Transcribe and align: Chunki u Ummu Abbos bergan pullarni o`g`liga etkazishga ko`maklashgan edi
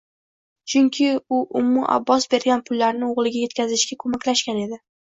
Chunki 0.73 1.09
u 1.37 1.43
Ummu 1.61 1.85
Abbos 1.97 2.27
bergan 2.35 2.67
pullarni 2.71 3.13
o`g`liga 3.21 3.47
etkazishga 3.51 4.05
ko`maklashgan 4.07 4.69
edi 4.69 4.87